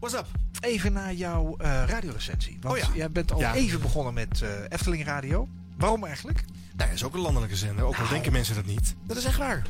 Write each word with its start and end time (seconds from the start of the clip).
What's 0.00 0.14
up? 0.18 0.26
Even 0.60 0.92
naar 0.92 1.14
jouw 1.14 1.54
eh 1.58 1.82
radiorecensie. 1.86 2.58
Want 2.60 2.74
Oh 2.74 2.80
ja. 2.80 2.88
jij 2.94 3.10
bent 3.10 3.32
al 3.32 3.40
Ja. 3.40 3.54
even 3.54 3.80
begonnen 3.80 4.14
met 4.14 4.42
eh, 4.42 4.48
Efteling 4.68 5.04
Radio. 5.04 5.48
Waarom 5.76 6.04
eigenlijk? 6.04 6.44
Nou, 6.76 6.88
dat 6.88 6.98
is 6.98 7.04
ook 7.04 7.14
een 7.14 7.20
landelijke 7.20 7.56
zender. 7.56 7.84
Ook 7.84 7.92
al 7.94 7.98
Nou. 7.98 8.12
denken 8.12 8.32
mensen 8.32 8.54
dat 8.54 8.66
niet. 8.66 8.94
Dat 9.06 9.16
is 9.16 9.24
echt 9.24 9.38
waar. 9.38 9.62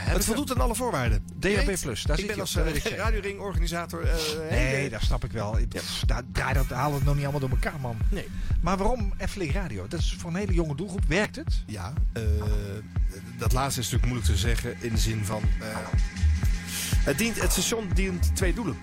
Het 0.00 0.24
voldoet 0.24 0.50
aan 0.50 0.60
alle 0.60 0.74
voorwaarden. 0.74 1.22
DHB+, 1.38 1.48
Je 1.50 1.64
weet, 1.66 1.82
daar 1.84 1.96
zit 1.96 2.08
ik 2.10 2.16
je 2.18 2.24
ben 2.26 2.34
op, 2.34 2.40
als 2.40 2.50
zeker. 2.52 2.96
radioring-organisator... 2.96 4.02
eh, 4.04 4.50
Nee, 4.50 4.88
dat 4.90 5.02
snap 5.02 5.24
ik 5.24 5.32
wel. 5.32 5.58
Daar, 6.06 6.22
daar 6.32 6.54
dat 6.54 6.66
halen 6.68 6.90
we 6.90 6.96
het 6.96 7.04
nog 7.04 7.14
niet 7.14 7.22
allemaal 7.22 7.40
door 7.40 7.50
elkaar, 7.50 7.80
man. 7.80 7.96
Nee. 8.08 8.28
Maar 8.60 8.76
waarom 8.76 9.12
Efteling 9.16 9.52
Radio? 9.52 9.86
Dat 9.88 10.00
is 10.00 10.14
voor 10.18 10.30
een 10.30 10.36
hele 10.36 10.52
jonge 10.52 10.74
doelgroep. 10.74 11.04
Werkt 11.08 11.36
het? 11.36 11.62
Ja, 11.66 11.92
dat 13.38 13.52
laatste 13.52 13.80
is 13.80 13.90
natuurlijk 13.90 14.12
moeilijk 14.12 14.26
te 14.32 14.36
zeggen 14.48 14.74
in 14.80 14.90
de 14.92 14.98
zin 14.98 15.24
van... 15.24 15.42
het, 17.04 17.18
dient, 17.18 17.40
het 17.40 17.52
station 17.52 17.90
dient 17.94 18.36
twee 18.36 18.54
doelen. 18.54 18.76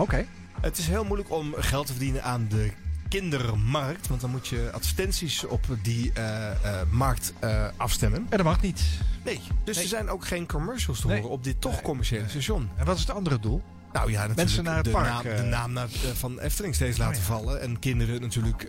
Oké. 0.00 0.26
Het 0.60 0.78
is 0.78 0.86
heel 0.86 1.04
moeilijk 1.04 1.30
om 1.30 1.54
geld 1.56 1.86
te 1.86 1.92
verdienen 1.92 2.22
aan 2.22 2.46
de 2.48 2.70
kindermarkt. 3.08 4.08
Want 4.08 4.20
dan 4.20 4.30
moet 4.30 4.48
je 4.48 4.70
advertenties 4.72 5.44
op 5.44 5.66
die 5.82 6.12
eh, 6.12 6.50
eh, 6.50 6.56
markt 6.90 7.32
eh, 7.38 7.66
afstemmen. 7.76 8.26
En 8.28 8.36
dat 8.36 8.46
mag 8.46 8.60
niet. 8.62 8.82
Nee, 9.24 9.40
dus 9.64 9.74
Nee. 9.74 9.84
er 9.84 9.90
zijn 9.90 10.08
ook 10.08 10.26
geen 10.26 10.46
commercials 10.46 11.00
te 11.00 11.06
Nee. 11.06 11.16
horen 11.16 11.30
op 11.30 11.44
dit 11.44 11.60
toch 11.60 11.82
commerciële 11.82 12.28
station. 12.28 12.70
En 12.76 12.84
wat 12.84 12.94
is 12.94 13.00
het 13.00 13.10
andere 13.10 13.38
doel? 13.40 13.62
Nou 13.92 14.10
ja, 14.10 14.18
natuurlijk 14.18 14.36
Mensen 14.38 14.64
naar 14.64 14.76
het 14.76 14.84
de, 14.84 14.90
park, 14.90 15.06
naam, 15.06 15.36
de 15.36 15.42
naam 15.42 15.72
naar, 15.72 15.88
van 16.14 16.38
Efteling 16.38 16.74
steeds 16.74 16.98
laten 16.98 17.20
ja. 17.20 17.26
vallen. 17.26 17.60
En 17.60 17.78
kinderen 17.78 18.20
natuurlijk 18.20 18.68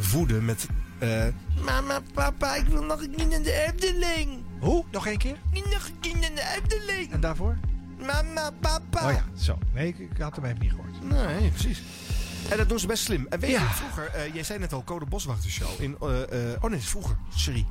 voeden 0.00 0.44
met... 0.44 0.66
Mama, 1.64 2.00
papa, 2.14 2.54
ik 2.54 2.66
wil 2.66 2.82
nog 2.84 3.02
een 3.02 3.14
kind 3.16 3.32
in 3.32 3.42
de 3.42 3.52
Efteling. 3.52 4.42
Hoe? 4.60 4.84
Nog 4.90 5.06
één 5.06 5.18
keer? 5.18 5.36
Nog 5.52 5.86
een 5.86 6.00
kind 6.00 6.14
in 6.24 6.34
de 6.34 6.54
Efteling. 6.56 7.12
En 7.12 7.20
daarvoor? 7.20 7.56
Mama, 7.98 8.50
papa. 8.60 9.06
Oh 9.08 9.12
ja, 9.12 9.24
zo. 9.38 9.58
Nee, 9.74 9.88
ik, 9.88 9.98
ik 9.98 10.18
had 10.18 10.36
hem 10.36 10.44
even 10.44 10.58
niet 10.60 10.70
gehoord. 10.70 11.02
Nee, 11.38 11.50
precies. 11.50 11.82
En 12.50 12.56
dat 12.56 12.68
doen 12.68 12.78
ze 12.78 12.86
best 12.86 13.04
slim. 13.04 13.26
En 13.30 13.40
weet 13.40 13.50
je, 13.50 13.56
Ja. 13.56 13.70
vroeger, 13.72 14.06
eh, 14.14 14.34
jij 14.34 14.42
zei 14.42 14.58
net 14.58 14.72
al, 14.72 14.84
Code 14.84 15.04
Boswachter 15.06 15.50
Show. 15.50 15.68
In, 15.80 15.96
eh, 16.00 16.52
eh, 16.52 16.62
oh 16.64 16.70
nee, 16.70 16.80
vroeger. 16.80 17.16
Sorry. 17.34 17.66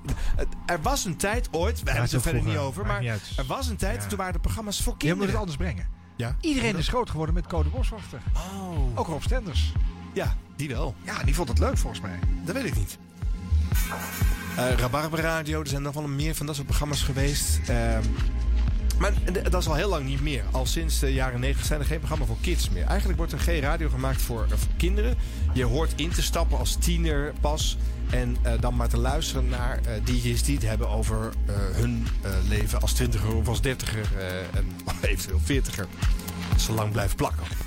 Er 0.66 0.81
was 0.81 1.05
een 1.05 1.17
tijd 1.17 1.47
ooit, 1.52 1.80
we 1.80 1.85
hebben 1.85 2.03
het 2.03 2.13
er 2.13 2.22
verder 2.22 2.44
niet 2.44 2.58
over, 2.58 2.85
maar 2.85 3.02
niet 3.02 3.33
er 3.38 3.45
was 3.45 3.67
een 3.67 3.75
tijd, 3.75 4.02
Ja. 4.02 4.08
toen 4.08 4.17
waren 4.17 4.33
er 4.33 4.39
programma's 4.39 4.77
voor 4.81 4.85
Je 4.85 4.91
moet 4.91 5.02
kinderen. 5.02 5.30
het 5.30 5.38
anders 5.39 5.58
brengen. 5.58 5.88
Ja? 6.16 6.35
Iedereen 6.41 6.78
is 6.78 6.88
groot 6.88 7.09
geworden 7.09 7.35
met 7.35 7.47
Code 7.47 7.69
Boswachter. 7.69 8.19
Oh. 8.35 9.00
Ook 9.00 9.07
Rob 9.07 9.22
Stenders. 9.22 9.73
Ja, 10.13 10.35
die 10.55 10.67
wel. 10.69 10.95
Ja, 11.03 11.23
die 11.23 11.35
vond 11.35 11.50
het 11.50 11.59
leuk 11.59 11.78
volgens 11.78 12.02
mij. 12.02 12.19
Dat 12.44 12.55
weet 12.55 12.66
ik 12.66 12.75
niet. 12.75 12.97
Rabarber 14.78 15.19
Radio, 15.19 15.59
er 15.61 15.67
zijn 15.67 15.81
nog 15.81 15.94
wel 15.94 16.07
meer 16.07 16.35
van 16.35 16.45
dat 16.45 16.55
soort 16.55 16.67
programma's 16.67 17.02
geweest. 17.03 17.59
Maar 18.99 19.13
dat 19.43 19.61
is 19.61 19.67
al 19.67 19.75
heel 19.75 19.89
lang 19.89 20.05
niet 20.05 20.21
meer. 20.21 20.43
Al 20.51 20.65
sinds 20.65 20.99
de 20.99 21.13
jaren 21.13 21.39
90 21.39 21.65
zijn 21.65 21.79
er 21.79 21.85
geen 21.85 21.97
programma 21.97 22.25
voor 22.25 22.38
kids 22.41 22.69
meer. 22.69 22.83
Eigenlijk 22.83 23.17
wordt 23.17 23.33
er 23.33 23.39
geen 23.39 23.61
radio 23.61 23.89
gemaakt 23.89 24.21
voor, 24.21 24.47
eh, 24.49 24.57
kinderen. 24.77 25.15
Je 25.53 25.63
hoort 25.63 25.93
in 25.95 26.09
te 26.09 26.21
stappen 26.21 26.57
als 26.57 26.75
tiener 26.75 27.33
pas. 27.41 27.77
En 28.09 28.38
eh, 28.41 28.53
dan 28.59 28.75
maar 28.75 28.89
te 28.89 28.97
luisteren 28.97 29.49
naar 29.49 29.79
eh 29.85 29.93
DJ's 30.03 30.43
die 30.43 30.55
het 30.55 30.66
hebben 30.66 30.89
over 30.89 31.33
hun 31.73 32.07
leven 32.47 32.81
als 32.81 32.93
twintiger 32.93 33.35
of 33.35 33.47
als 33.47 33.61
dertiger. 33.61 34.07
en 34.53 34.71
eventueel 35.09 35.39
veertiger. 35.43 35.88
Zolang 36.55 36.91
blijft 36.91 37.16
plakken. 37.16 37.64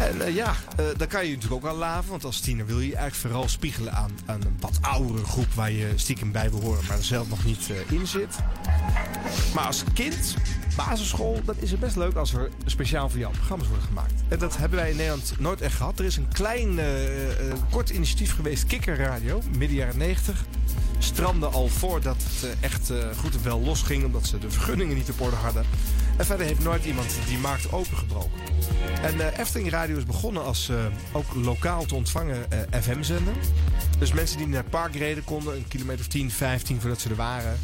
En 0.00 0.20
eh, 0.20 0.34
ja, 0.34 0.54
eh 0.76 0.84
daar 0.96 1.06
kan 1.06 1.26
je 1.26 1.34
natuurlijk 1.34 1.64
ook 1.64 1.70
aan 1.70 1.76
laven. 1.76 2.10
Want 2.10 2.24
als 2.24 2.40
tiener 2.40 2.66
wil 2.66 2.80
je 2.80 2.96
eigenlijk 2.96 3.14
vooral 3.14 3.48
spiegelen 3.48 3.92
aan, 3.92 4.10
aan 4.26 4.42
een 4.42 4.56
wat 4.60 4.78
oudere 4.80 5.24
groep 5.24 5.52
waar 5.54 5.70
je 5.70 5.92
stiekem 5.94 6.32
bij 6.32 6.50
wil 6.50 6.60
horen, 6.60 6.84
maar 6.88 6.96
er 6.96 7.04
zelf 7.04 7.28
nog 7.28 7.44
niet 7.44 7.70
eh, 7.70 7.98
in 7.98 8.06
zit. 8.06 8.36
Maar 9.54 9.64
als 9.64 9.84
kind, 9.94 10.34
basisschool, 10.76 11.40
dan 11.44 11.54
is 11.58 11.70
het 11.70 11.80
best 11.80 11.96
leuk 11.96 12.14
als 12.14 12.32
er 12.32 12.50
speciaal 12.64 13.10
voor 13.10 13.18
jou 13.18 13.32
programma's 13.32 13.68
worden 13.68 13.86
gemaakt. 13.86 14.12
En 14.28 14.38
dat 14.38 14.56
hebben 14.56 14.78
wij 14.78 14.90
in 14.90 14.96
Nederland 14.96 15.34
nooit 15.38 15.60
echt 15.60 15.76
gehad. 15.76 15.98
Er 15.98 16.04
is 16.04 16.16
een 16.16 16.28
klein, 16.32 16.78
kort 17.70 17.90
initiatief 17.90 18.34
geweest, 18.34 18.66
Kikker 18.66 18.96
Radio, 18.96 19.42
midden 19.58 19.76
jaren 19.76 19.98
90. 19.98 20.44
Strandde 20.98 21.46
al 21.46 21.68
voordat 21.68 22.16
het 22.22 22.56
echt 22.60 22.92
goed 23.16 23.34
en 23.34 23.42
wel 23.42 23.60
losging, 23.60 24.04
omdat 24.04 24.26
ze 24.26 24.38
de 24.38 24.50
vergunningen 24.50 24.96
niet 24.96 25.10
op 25.10 25.20
orde 25.20 25.36
hadden. 25.36 25.64
En 26.20 26.26
verder 26.26 26.46
heeft 26.46 26.64
nooit 26.64 26.84
iemand 26.84 27.18
die 27.26 27.38
markt 27.38 27.72
opengebroken. 27.72 28.40
En 29.02 29.20
eh 29.20 29.38
Efteling 29.38 29.70
Radio 29.70 29.96
is 29.96 30.04
begonnen 30.04 30.44
als 30.44 30.68
eh, 30.68 30.76
ook 31.12 31.34
lokaal 31.34 31.84
te 31.84 31.94
ontvangen 31.94 32.50
eh, 32.50 32.80
FM-zender. 32.82 33.34
Dus 33.98 34.12
mensen 34.12 34.38
die 34.38 34.46
naar 34.46 34.62
het 34.62 34.70
park 34.70 34.94
reden 34.94 35.24
konden 35.24 35.54
een 35.54 35.68
kilometer 35.68 36.00
of 36.00 36.06
10, 36.06 36.30
15 36.30 36.80
voordat 36.80 37.00
ze 37.00 37.08
er 37.08 37.16
waren. 37.16 37.58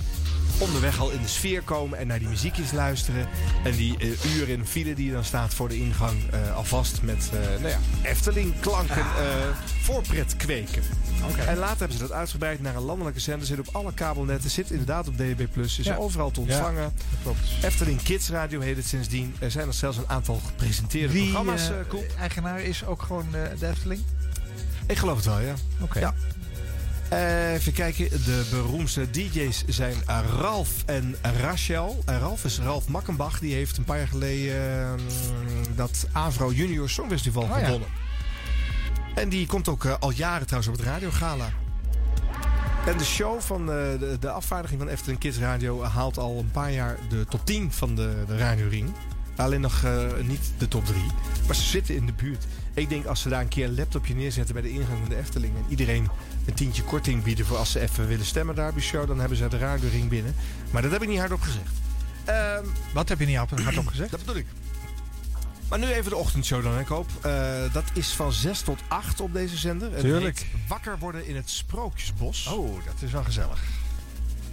Onderweg 0.59 0.99
al 1.01 1.11
in 1.11 1.23
de 1.23 1.29
sfeer 1.29 1.63
komen 1.63 1.99
en 1.99 2.07
naar 2.07 2.19
die 2.19 2.29
muziekjes 2.29 2.73
luisteren. 2.73 3.29
En 3.65 3.73
die 3.77 3.99
eh, 3.99 4.35
uren 4.37 4.49
in 4.49 4.67
file 4.67 4.95
die 4.95 5.13
dan 5.13 5.25
staat 5.25 5.55
voor 5.55 5.69
de 5.69 5.77
ingang 5.77 6.31
eh, 6.31 6.57
alvast 6.57 7.03
met 7.03 7.31
eh, 7.33 7.49
nou 7.49 7.69
ja, 7.69 7.79
Efteling-klanken 8.03 8.97
eh, 8.97 9.05
voorpret 9.83 10.37
kweken. 10.37 10.83
En 11.47 11.57
later 11.57 11.79
hebben 11.79 11.97
ze 11.97 12.03
dat 12.03 12.13
uitgebreid 12.13 12.61
naar 12.63 12.77
een 12.77 12.83
landelijke 12.83 13.21
zender. 13.21 13.47
Zit 13.47 13.59
op 13.59 13.69
alle 13.73 13.93
kabelnetten, 13.95 14.51
zit 14.51 14.71
inderdaad 14.71 15.09
op 15.09 15.19
DAB+. 15.19 15.41
Is 15.57 15.77
Ja. 15.77 15.97
overal 15.97 16.31
te 16.31 16.41
ontvangen. 16.41 16.93
Klopt. 17.23 17.39
Efteling 17.63 18.03
Kids 18.03 18.29
Radio 18.29 18.61
heet 18.61 18.77
het 18.77 18.87
sindsdien. 18.87 19.35
Er 19.39 19.51
zijn 19.51 19.67
er 19.67 19.75
zelfs 19.75 19.97
een 19.97 20.09
aantal 20.09 20.41
gepresenteerde 20.47 21.13
Wie 21.13 21.23
programma's. 21.23 21.71
Koen. 21.89 22.05
eigenaar 22.19 22.61
is 22.61 22.85
ook 22.85 23.03
gewoon 23.03 23.27
de 23.59 23.67
Efteling? 23.67 24.01
Ik 24.87 24.97
geloof 24.99 25.17
het 25.17 25.25
wel, 25.25 25.41
ja. 25.41 25.55
Oké. 25.81 25.99
Ja. 25.99 26.15
Eh, 27.09 27.53
even 27.53 27.73
kijken. 27.73 28.09
De 28.11 28.47
beroemdste 28.51 29.11
DJ's 29.11 29.65
zijn 29.67 29.95
eh, 30.07 30.19
Ralf 30.39 30.71
en 30.87 31.17
Rachel. 31.41 32.03
En 32.05 32.19
Ralf 32.19 32.45
is 32.45 32.59
Ralf 32.59 32.89
Makkenbach. 32.89 33.39
Die 33.39 33.55
heeft 33.55 33.77
een 33.77 33.85
paar 33.85 33.99
jaar 33.99 34.09
geleden 34.09 34.55
eh, 34.55 34.93
dat 35.75 36.07
Avro 36.13 36.53
Junior 36.53 36.89
Songfestival 36.89 37.43
Oh 37.43 37.49
ja. 37.49 37.65
gewonnen. 37.65 37.89
En 39.15 39.29
die 39.29 39.47
komt 39.47 39.69
ook 39.69 39.85
eh, 39.85 39.95
al 39.99 40.11
jaren 40.13 40.47
trouwens 40.47 40.73
op 40.73 40.79
het 40.79 40.87
radiogala. 40.87 41.49
En 42.87 42.99
de 42.99 43.05
show 43.05 43.41
van 43.41 43.61
eh, 43.61 43.77
de, 43.99 44.17
de 44.21 44.31
afvaardiging 44.31 44.81
van 44.81 44.91
Efteling 44.91 45.19
Kids 45.19 45.39
Radio 45.39 45.83
haalt 45.83 46.19
al 46.19 46.39
een 46.39 46.51
paar 46.51 46.73
jaar 46.73 46.99
de 47.09 47.27
top 47.29 47.41
10 47.47 47.73
van 47.73 47.95
de, 47.95 48.25
de 48.27 48.37
radioring. 48.37 48.93
Alleen 49.37 49.61
nog 49.61 49.83
eh, 49.85 50.07
niet 50.23 50.53
de 50.59 50.69
top 50.69 50.87
3. 50.87 51.03
Maar 51.47 51.55
ze 51.57 51.63
zitten 51.63 51.95
in 51.97 52.07
de 52.07 52.13
buurt. 52.13 52.45
Ik 52.75 52.89
denk 52.89 53.07
als 53.07 53.21
ze 53.21 53.29
daar 53.29 53.41
een 53.41 53.49
keer 53.49 53.65
een 53.65 53.75
laptopje 53.75 54.15
neerzetten 54.15 54.55
bij 54.55 54.63
de 54.63 54.71
ingang 54.71 54.99
van 54.99 55.09
de 55.09 55.17
Efteling. 55.17 55.55
En 55.57 55.65
iedereen 55.69 56.09
een 56.47 56.55
tientje 56.55 56.83
korting 56.83 57.23
bieden 57.23 57.47
voor 57.47 57.57
als 57.57 57.71
ze 57.73 57.81
even 57.81 58.07
willen 58.07 58.27
stemmen 58.27 58.55
daar 58.55 58.73
bij 58.73 58.81
de 58.81 58.87
show. 58.87 59.07
Dan 59.07 59.19
hebben 59.21 59.39
ze 59.39 59.49
de 59.49 59.59
radioring 59.59 60.09
binnen. 60.09 60.35
Maar 60.71 60.83
dat 60.83 60.91
heb 60.91 61.03
ik 61.03 61.09
niet 61.09 61.19
hardop 61.19 61.41
gezegd. 61.41 61.71
Ehm, 62.25 62.65
Wat 62.93 63.09
heb 63.09 63.19
je 63.19 63.27
niet 63.27 63.37
hardop 63.37 63.87
gezegd? 63.87 64.11
dat 64.11 64.21
bedoel 64.21 64.37
ik. 64.37 64.47
Maar 65.69 65.79
nu 65.79 65.87
even 65.87 66.11
de 66.11 66.17
ochtendshow 66.17 66.63
dan, 66.63 66.75
hè, 66.77 66.83
Koop. 66.83 67.11
Eh, 67.21 67.73
dat 67.73 67.85
is 67.93 68.09
van 68.13 68.33
6 68.33 68.61
tot 68.61 68.81
8 68.89 69.21
op 69.21 69.33
deze 69.33 69.57
zender. 69.57 69.95
En 69.95 70.01
Tuurlijk. 70.01 70.47
Wakker 70.69 70.99
worden 70.99 71.27
in 71.27 71.37
het 71.37 71.51
Sprookjesbos. 71.51 72.47
Oh, 72.47 72.85
dat 72.85 72.95
is 73.01 73.13
wel 73.13 73.25
gezellig. 73.25 73.63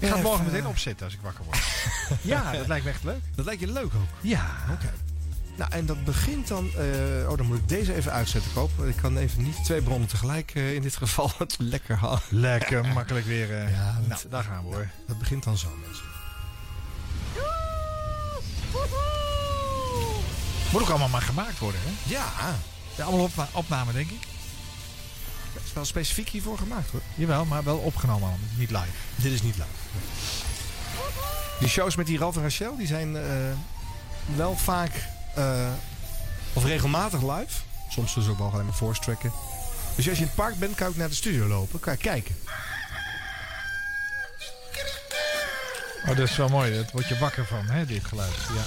Ik 0.03 0.09
ga 0.09 0.13
het 0.15 0.23
morgen 0.23 0.39
even, 0.39 0.45
meteen 0.51 0.63
eh, 0.63 0.69
opzetten 0.69 1.05
als 1.05 1.13
ik 1.15 1.19
wakker 1.21 1.43
word. 1.45 1.57
ja, 2.21 2.51
dat 2.51 2.67
lijkt 2.67 2.85
me 2.85 2.91
echt 2.91 3.03
leuk. 3.03 3.21
Dat 3.35 3.45
lijkt 3.45 3.61
je 3.61 3.71
leuk 3.71 3.83
ook. 3.83 4.09
Ja. 4.21 4.45
Oké. 4.71 4.93
Nou, 5.57 5.71
en 5.71 5.85
dat 5.85 6.03
begint 6.03 6.47
dan... 6.47 6.69
eh, 6.77 7.29
oh, 7.29 7.37
dan 7.37 7.45
moet 7.45 7.57
ik 7.57 7.69
deze 7.69 7.95
even 7.95 8.11
uitzetten, 8.11 8.53
Koop. 8.53 8.71
Ik 8.85 8.95
kan 8.95 9.17
even 9.17 9.43
niet 9.43 9.63
twee 9.63 9.81
bronnen 9.81 10.07
tegelijk 10.07 10.51
eh, 10.55 10.73
in 10.73 10.81
dit 10.81 10.95
geval. 10.95 11.31
Het 11.37 11.55
lekker 11.59 11.95
halen. 11.97 12.19
Lekker 12.29 12.85
makkelijk 12.87 13.25
weer. 13.25 13.57
eh. 13.57 13.71
Ja, 13.71 13.99
nou, 14.07 14.21
daar 14.29 14.43
gaan 14.43 14.63
we 14.63 14.75
hoor. 14.75 14.87
Dat 15.07 15.19
begint 15.19 15.43
dan 15.43 15.57
zo, 15.57 15.67
mensen. 15.85 16.05
Moet 20.71 20.81
ook 20.81 20.89
allemaal 20.89 21.09
maar 21.09 21.21
gemaakt 21.21 21.59
worden, 21.59 21.79
hè? 21.83 22.13
Ja, 22.13 22.25
Ja, 22.97 23.03
allemaal 23.03 23.25
opna 23.25 23.47
opname, 23.51 23.91
denk 23.93 24.09
ik. 24.09 24.21
Is 25.73 25.79
wel 25.79 26.03
specifiek 26.03 26.29
hiervoor 26.29 26.57
gemaakt, 26.57 26.89
hoor. 26.91 27.01
Jawel, 27.15 27.45
maar 27.45 27.63
wel 27.63 27.77
opgenomen 27.77 28.27
allemaal, 28.29 28.47
niet 28.57 28.69
live. 28.69 28.87
Dit 29.15 29.31
is 29.31 29.41
niet 29.41 29.55
live. 29.55 29.67
Die 31.59 31.67
shows 31.67 31.95
met 31.95 32.05
die 32.05 32.17
Ralf 32.17 32.35
en 32.35 32.41
Rachel, 32.41 32.77
die 32.77 32.87
zijn 32.87 33.15
eh, 33.15 33.23
wel 34.35 34.57
vaak... 34.57 34.91
eh, 35.35 35.69
of 36.53 36.65
regelmatig 36.65 37.21
live. 37.21 37.59
Soms 37.89 38.13
dus 38.13 38.27
ook 38.27 38.37
wel 38.37 38.51
alleen 38.51 38.65
maar 38.65 38.73
force 38.73 39.01
tracken. 39.01 39.31
Dus 39.95 40.09
als 40.09 40.17
je 40.17 40.21
in 40.21 40.27
het 40.27 40.35
park 40.35 40.55
bent, 40.55 40.75
kan 40.75 40.87
je 40.87 40.93
ook 40.93 40.99
naar 40.99 41.09
de 41.09 41.15
studio 41.15 41.47
lopen. 41.47 41.79
Kan 41.79 41.93
je 41.93 41.99
kijken. 41.99 42.35
Oh, 46.01 46.17
dat 46.17 46.29
is 46.29 46.35
wel 46.35 46.49
mooi. 46.49 46.75
Dat 46.75 46.91
word 46.91 47.07
je 47.07 47.17
wakker 47.17 47.45
van, 47.45 47.65
hè, 47.65 47.85
dit 47.85 48.05
geluid. 48.05 48.33
Ja. 48.55 48.63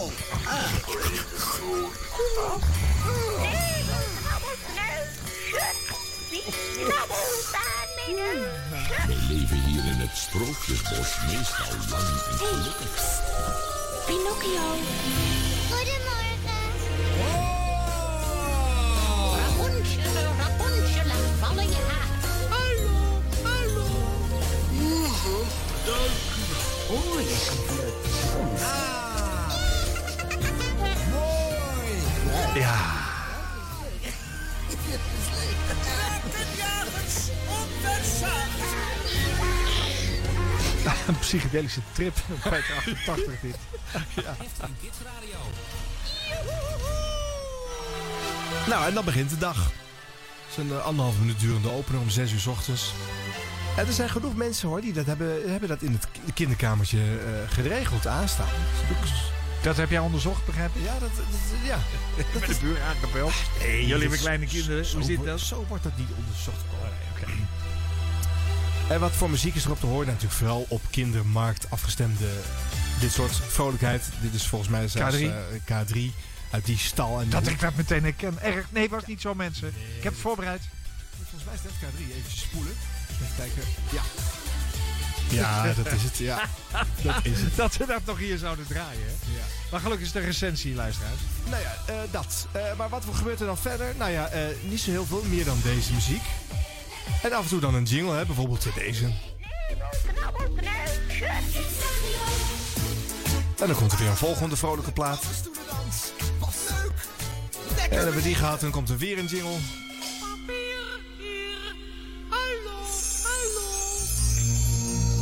We 0.00 0.06
leven 9.28 9.60
hier 9.64 9.84
in 9.84 10.00
het 10.00 10.16
sprookjesbos 10.16 11.16
meestal 11.26 11.76
lang 11.90 12.08
en 12.30 12.38
gelukkig. 12.38 13.20
Pinocchio. 14.06 14.68
Goedemorgen. 15.70 16.70
Rapunzel, 19.36 20.12
Rapunzel, 20.38 21.06
laat 21.06 21.28
vallen 21.40 21.68
je 21.68 21.80
haar. 21.88 22.08
Hallo, 22.48 23.22
hallo. 23.42 23.84
Oh, 26.88 27.20
je 27.20 28.99
Ja. 32.54 32.74
Een 41.06 41.18
psychedelische 41.18 41.80
trip 41.92 42.16
88 42.44 43.40
dit. 43.40 43.56
Ja. 44.14 44.36
Nou, 48.68 48.86
en 48.86 48.94
dan 48.94 49.04
begint 49.04 49.30
de 49.30 49.38
dag. 49.38 49.56
Het 49.64 49.70
is 50.50 50.56
een 50.56 50.70
eh, 50.70 50.84
anderhalf 50.84 51.18
minuut 51.18 51.40
durende 51.40 51.70
openen 51.70 52.00
om 52.00 52.10
6 52.10 52.32
uur 52.32 52.40
s 52.40 52.46
ochtends. 52.46 52.92
En 53.76 53.86
er 53.86 53.92
zijn 53.92 54.08
genoeg 54.08 54.36
mensen 54.36 54.68
hoor 54.68 54.80
die 54.80 54.92
dat 54.92 55.06
hebben, 55.06 55.50
hebben 55.50 55.68
dat 55.68 55.82
in 55.82 55.92
het 55.92 56.06
kinderkamertje 56.34 56.98
eh, 56.98 57.52
geregeld 57.52 58.06
aanstaan. 58.06 58.46
Dat 59.62 59.76
heb 59.76 59.90
jij 59.90 59.98
onderzocht, 59.98 60.46
begrijp 60.46 60.74
ik? 60.76 60.82
Ja, 60.84 60.98
dat, 60.98 61.10
dat- 61.16 61.24
ja. 61.64 61.78
Met 62.40 62.48
de 62.48 62.56
buur 62.60 62.82
aangebeld. 62.82 63.32
Hey, 63.58 63.80
jullie 63.84 64.00
hebben 64.00 64.18
kleine 64.18 64.46
kinderen. 64.46 64.84
Zo 64.86 64.96
Hoe 64.96 65.04
zit 65.04 65.16
wordt- 65.16 65.30
dat? 65.30 65.40
Zo 65.40 65.64
wordt 65.68 65.82
dat 65.82 65.96
niet 65.96 66.08
onderzocht. 66.18 66.56
En 68.88 69.00
wat 69.00 69.12
voor 69.12 69.30
muziek 69.30 69.54
is 69.54 69.64
er 69.64 69.70
op 69.70 69.80
te 69.80 69.86
horen? 69.86 70.06
Natuurlijk 70.06 70.34
vooral 70.34 70.66
op 70.68 70.80
kindermarkt 70.90 71.70
afgestemde 71.70 72.28
dit 73.00 73.12
soort 73.12 73.36
vrolijkheid. 73.48 74.02
Dit 74.20 74.34
is 74.34 74.46
volgens 74.46 74.70
mij 74.70 74.88
zelfs 74.88 75.16
K3. 75.16 75.20
eh, 75.20 75.32
K3 75.64 76.12
uit 76.50 76.64
die 76.64 76.78
stal. 76.78 77.20
En 77.20 77.30
Dat 77.30 77.46
ik 77.46 77.60
dat 77.60 77.74
meteen 77.74 78.02
herken. 78.02 78.42
Erg. 78.42 78.66
Nee, 78.70 78.88
was 78.88 79.06
niet 79.06 79.20
zo, 79.20 79.34
mensen. 79.34 79.68
Ik 79.96 80.02
heb 80.02 80.12
het 80.12 80.20
voorbereid. 80.22 80.62
Volgens 81.16 81.44
mij 81.44 81.54
is 81.54 81.60
dat 81.62 81.72
K3. 81.72 82.00
Even 82.16 82.30
spoelen. 82.38 82.72
Even 83.10 83.26
kijken. 83.36 83.62
Ja. 83.92 84.02
Ja, 85.30 85.72
dat 85.72 85.92
is 85.92 86.02
het. 86.02 86.16
Ja, 86.16 86.40
dat 87.02 87.14
is 87.22 87.40
het. 87.40 87.56
Dat 87.56 87.76
we 87.76 87.86
dat 87.86 88.00
nog 88.04 88.18
hier 88.18 88.38
zouden 88.38 88.66
draaien. 88.66 89.00
hè? 89.00 89.32
Ja. 89.36 89.44
Maar 89.70 89.80
gelukkig 89.80 90.06
is 90.06 90.12
de 90.12 90.20
recensie, 90.20 90.74
luisteraars. 90.74 91.20
Nou 91.50 91.62
ja, 91.62 91.74
eh, 91.86 91.94
dat. 92.10 92.46
Eh, 92.52 92.76
maar 92.76 92.88
wat 92.88 93.04
gebeurt 93.12 93.40
er 93.40 93.46
dan 93.46 93.58
verder? 93.58 93.94
Nou 93.98 94.10
ja, 94.10 94.26
eh, 94.26 94.42
niet 94.62 94.80
zo 94.80 94.90
heel 94.90 95.06
veel. 95.06 95.22
Meer 95.28 95.44
dan 95.44 95.60
deze 95.62 95.92
muziek. 95.92 96.22
En 97.22 97.32
af 97.32 97.42
en 97.42 97.48
toe 97.48 97.60
dan 97.60 97.74
een 97.74 97.84
jingle, 97.84 98.16
hè? 98.16 98.26
bijvoorbeeld 98.26 98.66
deze. 98.74 99.04
En 103.60 103.66
dan 103.66 103.76
komt 103.76 103.92
er 103.92 103.98
weer 103.98 104.08
een 104.08 104.16
volgende 104.16 104.56
vrolijke 104.56 104.92
plaat. 104.92 105.22
En 107.90 107.96
hebben 107.96 108.14
we 108.14 108.22
die 108.22 108.34
gehad, 108.34 108.54
en 108.54 108.60
dan 108.60 108.70
komt 108.70 108.88
er 108.88 108.98
weer 108.98 109.18
een 109.18 109.26
jingle. 109.26 109.58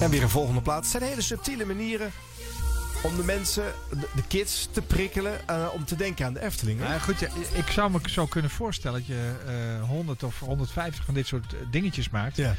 En 0.01 0.11
weer 0.11 0.23
een 0.23 0.29
volgende 0.29 0.61
plaat. 0.61 0.79
Het 0.83 0.87
zijn 0.91 1.03
hele 1.03 1.21
subtiele 1.21 1.65
manieren 1.65 2.11
om 3.03 3.17
de 3.17 3.25
mensen, 3.25 3.65
de, 4.15 4.23
kids, 4.29 4.69
te 4.71 4.83
prikkelen 4.83 5.49
eh, 5.49 5.67
om 5.73 5.85
te 5.85 5.97
denken 5.97 6.27
aan 6.27 6.33
de 6.33 6.41
Efteling. 6.41 6.81
Nou 6.81 7.01
goed, 7.01 7.19
ja, 7.19 7.29
ik 7.53 7.67
zou 7.71 7.91
me 7.91 7.99
zo 8.11 8.27
kunnen 8.27 8.51
voorstellen 8.51 8.99
dat 8.99 9.07
je 9.07 9.33
eh 9.81 9.89
100 9.89 10.23
of 10.23 10.39
150 10.39 11.05
van 11.05 11.15
dit 11.15 11.27
soort 11.27 11.53
eh, 11.53 11.59
dingetjes 11.71 12.11
maakt. 12.11 12.37
Ja. 12.37 12.55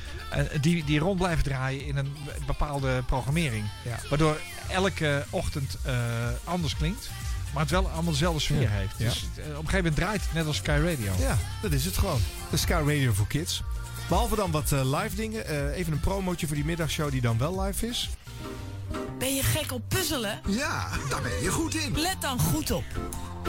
Die, 0.61 0.83
die 0.83 0.99
rond 0.99 1.17
blijven 1.19 1.43
draaien 1.43 1.85
in 1.85 1.97
een 1.97 2.15
bepaalde 2.45 3.03
programmering. 3.05 3.65
Ja. 3.85 3.99
Waardoor 4.09 4.37
elke 4.69 5.25
ochtend 5.29 5.77
eh, 5.83 5.95
anders 6.43 6.75
klinkt. 6.75 7.09
Maar 7.53 7.61
het 7.61 7.71
wel 7.71 7.89
allemaal 7.89 8.11
dezelfde 8.11 8.39
sfeer 8.41 8.61
Ja. 8.61 8.69
heeft. 8.69 8.93
Ja. 8.97 9.05
Dus 9.09 9.25
eh, 9.35 9.43
op 9.43 9.49
een 9.49 9.55
gegeven 9.55 9.75
moment 9.77 9.95
draait 9.95 10.21
het 10.21 10.33
net 10.33 10.45
als 10.45 10.57
Sky 10.57 10.69
Radio. 10.83 11.13
Ja, 11.19 11.37
dat 11.61 11.71
is 11.71 11.85
het 11.85 11.97
gewoon. 11.97 12.21
De 12.49 12.57
Sky 12.57 12.71
Radio 12.85 13.13
voor 13.13 13.27
Kids. 13.27 13.63
Behalve 14.09 14.35
dan 14.35 14.51
wat 14.51 14.71
eh, 14.71 14.99
live 14.99 15.15
dingen. 15.15 15.45
eh, 15.45 15.77
even 15.77 15.93
een 15.93 15.99
promotje 15.99 16.47
voor 16.47 16.55
die 16.55 16.65
middagshow 16.65 17.11
die 17.11 17.21
dan 17.21 17.37
wel 17.37 17.61
live 17.61 17.87
is. 17.87 18.09
Ben 19.17 19.35
je 19.35 19.43
gek 19.43 19.71
op 19.71 19.81
puzzelen? 19.87 20.39
Ja, 20.47 20.87
daar 21.09 21.21
ben 21.21 21.41
je 21.41 21.49
goed 21.51 21.75
in. 21.75 21.99
Let 21.99 22.15
dan 22.21 22.39
goed 22.39 22.71
op. 22.71 22.83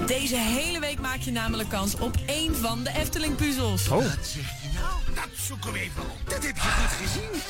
Deze 0.06 0.36
hele 0.36 0.80
week 0.80 1.00
maak 1.00 1.18
je 1.18 1.30
namelijk 1.30 1.68
kans 1.68 1.94
op 1.98 2.16
één 2.26 2.56
van 2.56 2.82
de 2.84 2.90
Efteling 2.92 3.36
puzzels. 3.36 3.88
Oh, 3.88 3.96
Wat 3.96 4.18
zeg 4.22 4.62
je 4.62 4.68
nou? 4.74 5.14
Dat 5.14 5.28
zoeken 5.46 5.72
we 5.72 5.78
even 5.80 6.02
op. 6.02 6.18
Dat 6.30 6.44
heb 6.46 6.56
je 6.56 6.62
goed 6.62 7.06
gezien. 7.08 7.40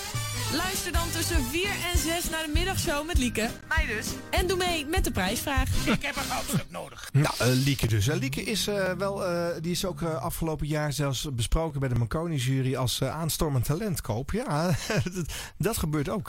Luister 0.52 0.93
dan 0.93 1.11
tussen 1.11 1.44
4 1.44 1.69
en 1.93 1.99
6 1.99 2.29
naar 2.31 2.43
de 2.43 2.50
middagshow 2.55 3.06
met 3.06 3.19
Lieke. 3.19 3.50
Mij 3.69 3.87
dus. 3.87 4.06
En 4.31 4.47
doe 4.47 4.56
mee 4.56 4.87
met 4.87 5.05
de 5.05 5.11
prijsvraag. 5.11 5.69
Ik 5.87 6.02
heb 6.02 6.17
een 6.17 6.23
goudstuk 6.23 6.64
nodig. 6.70 7.08
Nou, 7.12 7.35
eh, 7.38 7.47
Lieke 7.47 7.87
dus. 7.87 8.08
Eh, 8.08 8.17
Lieke 8.17 8.43
is 8.43 8.67
eh, 8.67 8.93
wel, 8.93 9.25
eh, 9.26 9.49
die 9.62 9.70
is 9.73 9.85
ook 9.85 10.02
eh, 10.02 10.23
afgelopen 10.23 10.67
jaar 10.67 10.93
zelfs 10.93 11.26
besproken 11.32 11.81
bij 11.81 11.88
de 11.88 11.94
Marconi-jury 11.94 12.76
als 12.76 13.00
eh, 13.00 13.19
aanstormend 13.19 13.64
talentkoop. 13.64 14.31
Ja, 14.32 14.76
dat, 15.14 15.26
dat 15.58 15.79
gebeurt 15.79 16.08
ook. 16.08 16.26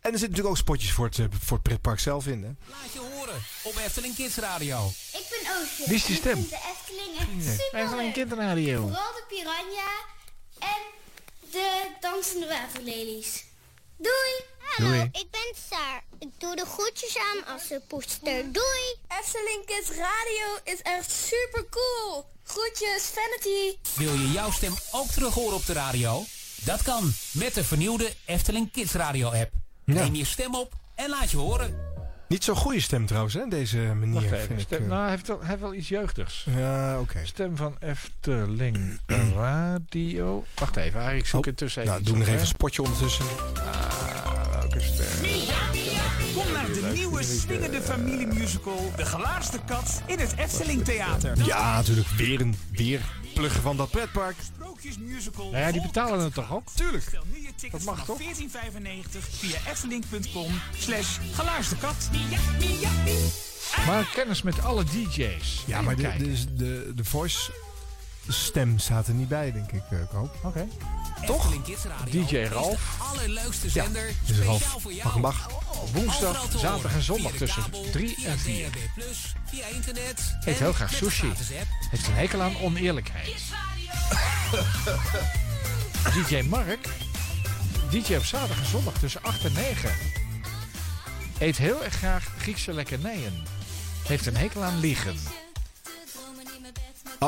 En 0.00 0.12
er 0.12 0.18
zitten 0.18 0.20
natuurlijk 0.20 0.48
ook 0.48 0.56
spotjes 0.56 0.92
voor 0.92 1.04
het, 1.06 1.18
voor 1.40 1.56
het 1.56 1.62
pretpark 1.62 2.00
zelf 2.00 2.26
in. 2.26 2.42
Hè? 2.42 2.50
Laat 2.70 2.92
je 2.92 2.98
horen 2.98 3.42
op 3.62 3.76
Efteling 3.86 4.14
Kids 4.14 4.36
Radio. 4.36 4.86
Ik 5.12 5.26
ben 5.30 5.52
Oosje. 5.52 5.82
Wie 5.86 5.94
is 5.94 6.04
die 6.04 6.16
stem? 6.16 6.38
Ik 6.38 6.46
vind 6.48 6.50
de 6.50 6.70
Efteling 6.72 7.16
echt 7.42 7.60
super 7.60 7.98
een 7.98 8.04
leuk. 8.04 8.12
kinderradio. 8.12 8.80
Vooral 8.80 9.12
de 9.12 9.24
piranha 9.28 9.92
en 10.58 10.82
de 11.50 11.82
dansende 12.00 12.46
waterlelies. 12.46 13.44
Doei! 13.96 14.34
Hallo, 14.58 14.90
Doei. 14.90 15.02
ik 15.12 15.26
ben 15.30 15.52
Saar. 15.70 16.04
Ik 16.18 16.28
doe 16.38 16.56
de 16.56 16.64
groetjes 16.64 17.16
aan 17.18 17.54
als 17.54 17.68
de 17.68 17.80
poester. 17.88 18.52
Doei! 18.52 18.96
Efteling 19.20 19.64
Kids 19.66 19.88
Radio 19.90 20.74
is 20.74 20.82
echt 20.82 21.10
super 21.10 21.64
cool. 21.70 22.24
Groetjes, 22.44 23.02
Vanity. 23.02 23.78
Wil 23.96 24.14
je 24.14 24.30
jouw 24.30 24.50
stem 24.50 24.74
ook 24.92 25.06
terug 25.10 25.34
horen 25.34 25.56
op 25.56 25.66
de 25.66 25.72
radio? 25.72 26.24
Dat 26.64 26.82
kan 26.82 27.12
met 27.32 27.54
de 27.54 27.64
vernieuwde 27.64 28.14
Efteling 28.24 28.72
Kids 28.72 28.92
Radio 28.92 29.26
app. 29.28 29.52
Ja. 29.84 29.94
Neem 29.94 30.14
je 30.14 30.24
stem 30.24 30.54
op 30.54 30.72
en 30.94 31.08
laat 31.08 31.30
je 31.30 31.36
horen. 31.36 31.93
Niet 32.28 32.44
zo'n 32.44 32.56
goede 32.56 32.80
stem 32.80 33.06
trouwens, 33.06 33.34
hè, 33.34 33.48
deze 33.48 33.78
manier. 33.78 34.34
Even. 34.34 34.60
Stem, 34.60 34.82
eh. 34.82 34.88
nou, 34.88 35.00
hij 35.00 35.10
heeft, 35.10 35.26
wel, 35.26 35.38
hij 35.38 35.48
heeft 35.48 35.60
wel 35.60 35.74
iets 35.74 35.88
jeugdigs. 35.88 36.46
Ja, 36.56 37.00
oké. 37.00 37.18
Stem 37.22 37.56
van 37.56 37.76
Efteling 37.80 38.98
Radio. 39.34 40.44
Wacht 40.54 40.76
even, 40.76 41.00
Arie, 41.00 41.18
ik 41.18 41.26
zoek 41.26 41.40
Oh, 41.40 41.46
intussen 41.46 41.82
even 41.82 41.94
Nou, 41.94 42.04
doe 42.04 42.16
nog 42.16 42.26
even 42.26 42.40
een 42.40 42.46
spotje 42.46 42.82
ondertussen. 42.82 43.24
Ah, 43.54 44.60
welke 44.60 44.80
stem? 44.80 45.06
Kom 46.34 46.52
naar 46.52 46.66
de 46.66 46.90
nieuwe 46.94 47.22
swingende 47.22 47.80
familiemusical 47.80 48.92
De 48.96 49.04
Gelaarste 49.04 49.58
Kat 49.66 50.02
in 50.06 50.18
het 50.18 50.34
Efteling 50.36 50.84
Theater. 50.84 51.32
Ja, 51.44 51.76
natuurlijk. 51.76 52.08
Weer 52.08 52.40
een 52.40 52.56
weer 52.70 53.00
pluggen 53.34 53.62
van 53.62 53.76
dat 53.76 53.90
pretpark. 53.90 54.36
Sprookjesmusical. 54.92 55.50
Nou 55.50 55.56
ja, 55.56 55.72
die 55.72 55.82
betalen 55.82 56.20
het 56.20 56.34
toch 56.34 56.52
ook? 56.52 56.68
Tuurlijk. 56.74 57.04
Bestel 57.04 57.22
nu 57.32 57.42
je 57.42 57.54
tickets 57.54 57.84
Dat 57.84 57.94
mag 57.96 58.04
vanaf 58.04 58.20
toch? 58.20 59.18
14,95 59.18 59.18
via 59.30 59.58
efteling.com 59.70 60.60
slash 60.78 61.18
gelaarsdekat. 61.32 62.10
Maar 63.86 64.10
kennis 64.14 64.42
met 64.42 64.60
alle 64.60 64.84
DJ's. 64.84 65.62
Ja, 65.66 65.82
maar 65.82 65.96
de, 65.96 66.16
de, 66.18 66.54
de, 66.54 66.92
de 66.94 67.04
voice 67.04 67.52
stem 68.28 68.78
staat 68.78 69.06
er 69.06 69.14
niet 69.14 69.28
bij, 69.28 69.52
denk 69.52 69.72
ik, 69.72 69.82
eh, 69.90 69.98
Koop. 70.10 70.36
Oké. 70.42 70.68
Toch? 71.26 71.52
DJ 72.10 72.36
is 72.36 72.48
Ralf. 72.48 72.96
de 72.98 73.04
allerleukste 73.04 73.68
zender. 73.68 74.08
is 74.08 74.14
speciaal 74.24 74.46
Ralf. 74.46 74.82
voor 74.82 74.92
jou. 74.92 75.20
Mag, 75.20 75.48
mag. 75.48 75.62
Woensdag, 75.92 76.50
zaterdag 76.56 76.94
en 76.94 77.02
zondag 77.02 77.32
tussen 77.32 77.62
kabel, 77.62 77.90
3 77.90 78.14
via 78.14 78.28
en 78.28 78.38
4. 78.38 78.70
DHB+, 78.70 79.00
via 79.44 79.66
internet. 79.66 80.36
Eet 80.44 80.58
heel 80.58 80.72
graag 80.72 80.94
sushi. 80.94 81.32
Heeft 81.90 82.06
een 82.06 82.14
hekel 82.14 82.42
aan 82.42 82.56
oneerlijkheid. 82.56 83.28
DJ 86.28 86.42
Mark. 86.48 86.88
DJ 87.90 88.14
op 88.14 88.24
zaterdag 88.24 88.58
en 88.58 88.66
zondag 88.66 88.94
tussen 88.94 89.22
8 89.22 89.44
en 89.44 89.52
9. 89.52 89.90
Eet 91.38 91.56
heel 91.56 91.84
erg 91.84 91.94
graag 91.94 92.34
Griekse 92.38 92.72
lekkernijen. 92.72 93.42
Heeft 94.06 94.26
een 94.26 94.36
hekel 94.36 94.62
aan 94.62 94.80
liegen. 94.80 95.16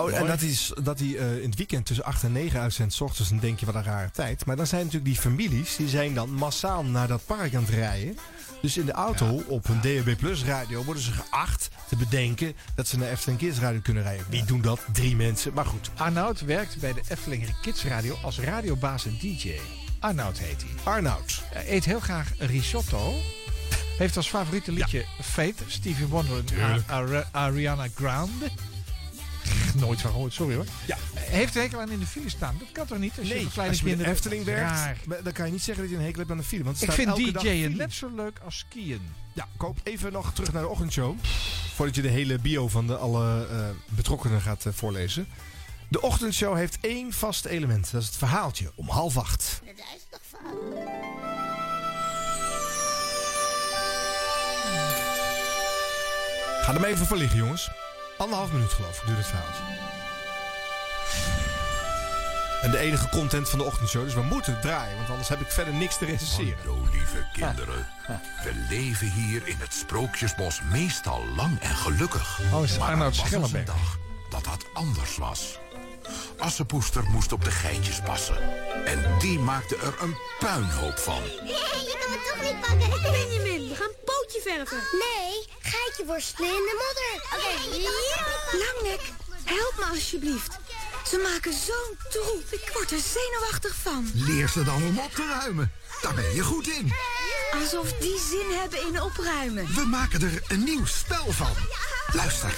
Oh, 0.03 0.15
en 0.15 0.27
dat 0.27 0.41
hij, 0.41 0.57
dat 0.83 0.99
hij 0.99 1.17
eh, 1.17 1.37
in 1.43 1.49
het 1.49 1.57
weekend 1.59 1.87
tussen 1.87 2.05
8 2.05 2.23
en 2.23 2.33
9 2.33 2.61
uitzendt, 2.61 2.95
s 2.95 3.01
ochtends, 3.01 3.31
dan 3.31 3.39
denk 3.39 3.61
je 3.61 3.67
wat 3.67 3.75
een 3.75 3.85
rare 3.85 4.11
tijd. 4.11 4.47
Maar 4.47 4.57
dan 4.57 4.67
zijn 4.67 4.85
natuurlijk 4.85 5.13
die 5.13 5.21
families, 5.21 5.77
die 5.77 5.89
zijn 5.89 6.15
dan 6.15 6.31
massaal 6.31 6.85
naar 6.85 7.09
dat 7.09 7.27
park 7.27 7.55
aan 7.55 7.65
het 7.65 7.75
rijden. 7.75 8.19
Dus 8.63 8.77
in 8.77 8.87
de 8.87 8.93
auto 8.93 9.43
op 9.49 9.69
een 9.69 9.81
DHB 9.81 10.17
Plus 10.17 10.45
radio 10.45 10.85
worden 10.85 11.03
ze 11.03 11.13
geacht 11.13 11.69
te 11.89 11.97
bedenken 11.97 12.55
dat 12.75 12.89
ze 12.89 12.99
naar 12.99 13.09
Efteling 13.11 13.39
Kids 13.39 13.59
radio 13.59 13.81
kunnen 13.81 14.03
rijden. 14.03 14.27
Wie 14.29 14.45
doen 14.45 14.61
dat? 14.61 14.81
Drie 14.93 15.17
mensen. 15.17 15.53
Maar 15.55 15.67
goed, 15.67 15.91
Arnoud 15.97 16.41
werkt 16.41 16.81
bij 16.81 16.93
de 16.93 17.01
Efteling 17.09 17.61
Kids 17.63 17.85
Radio 17.85 18.17
als 18.23 18.39
radiobaas 18.41 19.07
en 19.07 19.17
DJ. 19.21 19.55
Arnoud 20.01 20.39
heet 20.39 20.63
hij. 20.63 20.93
Arnoud. 20.93 21.43
Hij 21.53 21.65
eet 21.73 21.85
heel 21.85 22.01
graag 22.01 22.33
risotto. 22.39 23.15
Heeft 23.99 24.17
als 24.17 24.29
favoriete 24.29 24.73
liedje 24.73 25.05
Faith, 25.23 25.63
Stevie 25.67 26.07
Wonder 26.07 26.39
en 26.39 26.45
Tuurlijk. 26.45 26.91
Ar- 26.91 27.15
Ar- 27.15 27.29
Ariana 27.33 27.87
Grande. 27.95 28.51
Nooit 29.75 30.01
van 30.01 30.11
gehoord, 30.11 30.33
sorry 30.33 30.55
hoor. 30.55 30.65
Ja. 30.87 30.97
Heeft 31.15 31.55
een 31.55 31.61
hekel 31.61 31.81
aan 31.81 31.91
in 31.91 31.99
de 31.99 32.07
file 32.07 32.29
staan. 32.29 32.57
Dat 32.59 32.69
kan 32.73 32.87
toch 32.87 32.99
niet? 32.99 33.13
Als 33.19 33.29
je 33.29 33.39
een 33.39 33.51
kleine 33.51 33.73
als 33.73 33.83
je 33.83 33.97
de 33.97 34.07
Efteling 34.07 34.45
werkt, 34.45 35.09
dan 35.25 35.33
kan 35.33 35.47
je 35.47 35.53
niet 35.53 35.63
zeggen 35.63 35.83
dat 35.85 35.93
je 35.93 35.99
een 35.99 36.05
hekel 36.05 36.19
hebt 36.19 36.31
aan 36.31 36.37
de 36.37 36.43
file. 36.43 36.65
Want 36.65 36.81
het 36.81 36.89
Ik 36.89 36.93
staat 36.95 37.05
vind 37.05 37.19
elke 37.19 37.33
dag 37.33 37.43
DJ'en 37.43 37.77
net 37.77 37.93
zo 37.93 38.11
leuk 38.15 38.41
als 38.45 38.59
skiën. 38.59 39.01
Ja, 39.33 39.49
koop 39.57 39.79
even 39.83 40.13
nog 40.13 40.33
terug 40.33 40.53
naar 40.53 40.63
de 40.63 40.69
ochtendshow. 40.69 41.15
Voordat 41.75 41.95
je 41.95 42.03
de 42.03 42.09
hele 42.09 42.39
bio 42.39 42.69
van 42.69 42.87
de 42.87 42.97
alle 42.97 43.47
eh, 43.51 43.69
betrokkenen 43.89 44.41
gaat 44.41 44.67
eh, 44.67 44.73
voorlezen. 44.73 45.27
De 45.89 46.03
ochtendshow 46.03 46.57
heeft 46.57 46.79
één 46.81 47.13
vast 47.13 47.45
element. 47.45 47.91
Dat 47.91 48.01
is 48.03 48.07
het 48.07 48.17
verhaaltje 48.17 48.73
om 48.75 48.89
half 48.89 49.17
acht. 49.17 49.61
Dat 49.65 49.75
is 49.75 50.07
toch? 50.11 50.21
Ga 56.63 56.75
er 56.75 56.81
maar 56.81 56.91
even 56.91 57.07
voor 57.07 57.17
liggen, 57.17 57.39
jongens. 57.39 57.71
Anderhalf 58.17 58.53
minuut 58.53 58.73
geloof 58.73 59.01
ik 59.01 59.07
duurt 59.07 59.19
het 59.19 59.27
verhaaltje. 59.27 59.63
En 62.63 62.71
de 62.71 62.79
enige 62.79 63.09
content 63.09 63.49
van 63.49 63.59
de 63.59 63.65
ochtendshow. 63.65 64.05
Dus 64.05 64.15
we 64.15 64.23
moeten 64.23 64.53
het 64.53 64.63
draaien. 64.63 64.97
Want 64.97 65.11
anders 65.11 65.29
heb 65.29 65.41
ik 65.41 65.51
verder 65.51 65.75
niks 65.75 65.99
te 65.99 66.05
recenseren. 66.05 66.59
Hallo 66.59 66.89
lieve 66.93 67.27
kinderen. 67.33 67.87
We 68.45 68.67
leven 68.69 69.11
hier 69.11 69.47
in 69.47 69.57
het 69.59 69.75
Sprookjesbos 69.75 70.61
meestal 70.71 71.25
lang 71.37 71.61
en 71.61 71.77
gelukkig. 71.77 72.41
Oh, 72.53 72.65
is 72.65 72.79
maar 72.79 72.89
Arnoud 72.89 73.23
een 73.33 73.65
dag 73.65 73.99
dat 74.31 74.45
dat 74.45 74.65
anders 74.73 75.17
was. 75.17 75.59
Assepoester 76.39 77.05
moest 77.05 77.33
op 77.33 77.45
de 77.45 77.51
geitjes 77.51 78.01
passen. 78.01 78.37
En 78.85 79.19
die 79.19 79.39
maakte 79.39 79.77
er 79.77 79.95
een 80.01 80.17
puinhoop 80.39 80.99
van. 80.99 81.23
Je 81.25 81.97
kan 82.01 82.13
het 82.13 82.27
toch 82.29 82.43
niet 82.43 82.61
pakken. 82.61 83.03
Benjamin, 83.13 83.69
we 83.69 83.75
gaan 83.75 83.89
een 83.89 84.05
pootje 84.05 84.41
verven. 84.45 84.79
Nee, 84.99 85.47
geitje 85.67 86.05
worstelen 86.07 86.51
in 86.51 86.55
de 86.55 86.75
modder. 86.83 87.15
Oké, 87.35 87.55
Langnek, 88.65 89.03
help 89.45 89.75
me 89.79 89.85
alsjeblieft. 89.85 90.59
Ze 91.11 91.19
maken 91.23 91.53
zo'n 91.53 91.97
troep. 92.11 92.45
Ik 92.51 92.71
word 92.75 92.91
er 92.91 92.99
zenuwachtig 92.99 93.75
van. 93.75 94.11
Leer 94.15 94.49
ze 94.49 94.65
dan 94.65 94.83
om 94.85 94.99
op 94.99 95.11
te 95.11 95.27
ruimen. 95.27 95.73
Daar 96.03 96.15
ben 96.15 96.35
je 96.35 96.43
goed 96.43 96.69
in. 96.69 96.93
Alsof 97.53 97.93
die 97.93 98.19
zin 98.31 98.59
hebben 98.59 98.87
in 98.87 99.03
opruimen. 99.03 99.75
We 99.75 99.85
maken 99.85 100.23
er 100.23 100.43
een 100.49 100.65
nieuw 100.65 100.87
spel 100.87 101.33
van. 101.33 101.53
Luister. 102.13 102.49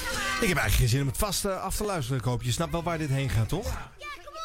Ik 0.41 0.49
heb 0.49 0.59
eigenlijk 0.59 0.75
geen 0.75 0.89
zin 0.89 1.01
om 1.01 1.07
het 1.07 1.17
vast 1.17 1.45
eh, 1.45 1.63
af 1.63 1.77
te 1.77 1.85
luisteren. 1.85 2.19
Ik 2.19 2.25
hoop 2.25 2.43
je 2.43 2.53
snapt 2.53 2.73
wel 2.73 2.83
waar 2.83 2.99
dit 2.99 3.09
heen 3.09 3.31
gaat, 3.31 3.49
toch? 3.49 3.73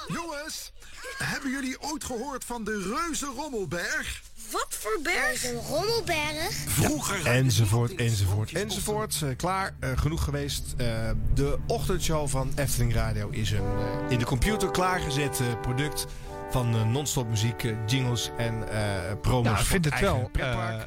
Jongens, 0.07 0.71
hebben 1.17 1.51
jullie 1.51 1.81
ooit 1.81 2.03
gehoord 2.03 2.43
van 2.43 2.63
de 2.63 2.95
Reuze 2.95 3.25
Rommelberg? 3.25 4.21
Wat 4.53 4.67
voor 4.69 4.99
berg? 5.03 5.43
Een 5.43 5.59
rommelberg. 5.69 6.51
Vroeger... 6.67 7.25
Enzovoort, 7.25 7.95
enzovoort, 7.95 8.51
enzovoort. 8.51 9.21
Eh, 9.23 9.29
klaar, 9.37 9.75
eh, 9.79 9.89
genoeg 9.95 10.23
geweest. 10.23 10.73
Eh, 10.77 10.87
de 11.33 11.57
ochtendshow 11.67 12.27
van 12.27 12.51
Efteling 12.55 12.93
Radio 12.93 13.29
is 13.29 13.51
een 13.51 13.63
in 14.09 14.19
de 14.19 14.25
computer 14.25 14.71
klaargezet 14.71 15.41
product 15.61 16.05
van 16.53 16.91
non-stop 16.91 17.29
muziek, 17.29 17.73
jingles 17.85 18.29
en 18.37 18.69
eh 18.69 18.77
promos. 19.21 19.43
Nou, 19.43 19.57
ik 19.59 19.65
vind 19.65 19.85
het 19.85 19.99
wel 19.99 20.29
eh, 20.33 20.51
eh, 20.51 20.81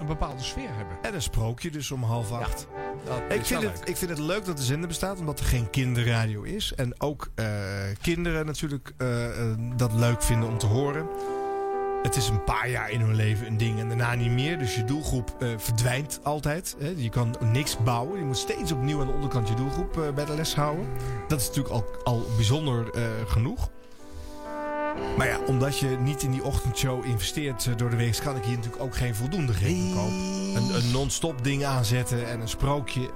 een 0.00 0.06
bepaalde 0.06 0.42
sfeer 0.42 0.68
hebben. 0.76 0.96
En 1.02 1.14
een 1.14 1.22
sprookje 1.22 1.70
dus 1.70 1.90
om 1.90 2.02
half 2.02 2.32
acht. 2.32 2.66
Dat 3.04 3.18
Ik 3.28 3.46
vind, 3.46 3.62
het, 3.62 3.78
leuk. 3.78 3.88
ik 3.88 3.96
vind 3.96 4.10
het 4.10 4.18
leuk 4.18 4.44
dat 4.44 4.56
de 4.56 4.62
zender 4.62 4.88
bestaat, 4.88 5.18
omdat 5.18 5.38
er 5.38 5.44
geen 5.46 5.70
kinderradio 5.70 6.42
is. 6.42 6.72
En 6.76 7.00
ook 7.00 7.28
eh, 7.34 7.46
kinderen 8.02 8.46
natuurlijk 8.46 8.92
dat 9.76 9.92
leuk 9.92 10.22
vinden 10.22 10.48
om 10.48 10.58
te 10.58 10.66
horen. 10.66 11.06
Het 12.02 12.16
is 12.16 12.28
een 12.28 12.44
paar 12.44 12.68
jaar 12.70 12.90
in 12.90 13.00
hun 13.00 13.14
leven 13.14 13.46
een 13.46 13.56
ding 13.56 13.78
en 13.78 13.88
daarna 13.88 14.14
niet 14.14 14.30
meer. 14.30 14.58
Dus 14.58 14.74
je 14.74 14.84
doelgroep 14.84 15.34
eh, 15.38 15.48
verdwijnt 15.56 16.20
altijd. 16.22 16.76
Hè. 16.78 16.92
Je 16.96 17.08
kan 17.08 17.34
niks 17.40 17.76
bouwen. 17.78 18.18
Je 18.18 18.24
moet 18.24 18.36
steeds 18.38 18.72
opnieuw 18.72 19.00
aan 19.00 19.06
de 19.06 19.12
onderkant 19.12 19.48
je 19.48 19.54
doelgroep 19.54 19.98
eh, 20.00 20.10
bij 20.14 20.24
de 20.24 20.34
les 20.34 20.54
houden. 20.54 20.86
Dat 21.28 21.40
is 21.40 21.46
natuurlijk 21.46 21.74
al, 21.74 21.84
al 22.04 22.26
bijzonder 22.36 22.90
eh, 22.94 23.02
genoeg. 23.26 23.68
Maar 25.16 25.26
ja, 25.26 25.38
omdat 25.46 25.78
je 25.78 25.86
niet 25.88 26.22
in 26.22 26.30
die 26.30 26.44
ochtendshow 26.44 27.04
investeert 27.04 27.78
door 27.78 27.90
de 27.90 27.96
week, 27.96 28.18
kan 28.22 28.36
ik 28.36 28.44
hier 28.44 28.56
natuurlijk 28.56 28.82
ook 28.82 28.96
geen 28.96 29.14
voldoende 29.14 29.52
rekening 29.52 29.94
kopen. 29.94 30.14
Een, 30.56 30.74
een 30.74 30.90
non-stop 30.92 31.44
ding 31.44 31.64
aanzetten 31.64 32.28
en 32.28 32.40
een 32.40 32.48
sprookje. 32.48 33.10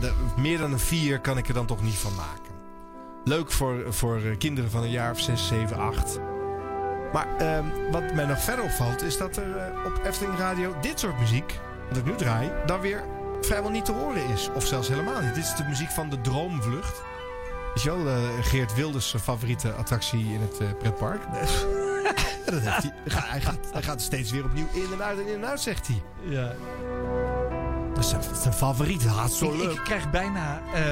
de- 0.00 0.12
meer 0.36 0.58
dan 0.58 0.72
een 0.72 0.78
vier 0.78 1.20
kan 1.20 1.38
ik 1.38 1.48
er 1.48 1.54
dan 1.54 1.66
toch 1.66 1.82
niet 1.82 1.94
van 1.94 2.14
maken. 2.14 2.52
Leuk 3.24 3.52
voor, 3.52 3.84
voor 3.94 4.20
kinderen 4.38 4.70
van 4.70 4.82
een 4.82 4.90
jaar 4.90 5.10
of 5.10 5.20
6, 5.20 5.46
7, 5.46 5.76
8. 5.76 6.18
Maar 7.14 7.26
ehm, 7.38 7.64
wat 7.90 8.14
mij 8.14 8.24
nog 8.26 8.40
verder 8.42 8.64
opvalt 8.64 9.02
is 9.02 9.16
dat 9.18 9.36
er 9.36 9.56
eh, 9.56 9.86
op 9.86 10.00
Efteling 10.04 10.38
Radio 10.38 10.74
dit 10.80 11.00
soort 11.00 11.18
muziek, 11.18 11.58
wat 11.88 11.96
ik 11.98 12.04
nu 12.04 12.14
draai, 12.14 12.50
dan 12.66 12.80
weer 12.80 13.02
vrijwel 13.40 13.70
niet 13.70 13.84
te 13.84 13.92
horen 13.92 14.26
is. 14.28 14.48
Of 14.54 14.66
zelfs 14.66 14.88
helemaal 14.88 15.20
niet. 15.20 15.34
Dit 15.34 15.44
is 15.44 15.54
de 15.54 15.64
muziek 15.64 15.90
van 15.90 16.08
de 16.10 16.20
Droomvlucht. 16.20 17.02
Je 17.82 17.90
wel, 17.90 18.06
eh, 18.06 18.16
Geert 18.40 18.74
Wilders' 18.74 19.14
favoriete 19.22 19.72
attractie 19.72 20.24
in 20.32 20.40
het 20.40 20.58
eh, 20.60 20.66
pretpark. 20.78 21.22
Dat 22.44 22.60
heeft 22.60 22.82
hij. 22.82 22.92
Hij 23.04 23.10
gaat- 23.10 23.28
Hij 23.30 23.40
gaat, 23.40 23.58
hij 23.72 23.82
gaat 23.82 24.00
steeds 24.02 24.30
weer 24.30 24.44
opnieuw 24.44 24.66
in 24.72 24.86
en 24.92 25.02
uit 25.02 25.18
en 25.18 25.26
in 25.26 25.34
en 25.42 25.46
uit, 25.48 25.60
zegt 25.60 25.86
hij. 25.86 26.02
Ja. 26.24 26.52
Dat 27.94 28.04
is 28.04 28.10
zijn, 28.10 28.22
zijn 28.42 28.54
favoriet. 28.54 29.02
Hij 29.02 29.12
gaat 29.12 29.32
zo 29.32 29.52
Ik, 29.52 29.58
leuk. 29.58 29.72
ik 29.72 29.80
krijg 29.84 30.10
bijna 30.10 30.62
eh, 30.74 30.82